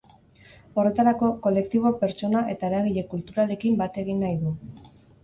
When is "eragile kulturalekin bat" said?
2.71-4.01